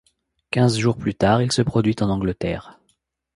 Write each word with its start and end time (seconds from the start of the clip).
Quinze 0.49 0.79
jours 0.79 0.97
plus 0.97 1.13
tard, 1.13 1.43
il 1.43 1.51
se 1.51 1.61
produit 1.61 1.95
en 2.01 2.09
Angleterre. 2.09 2.79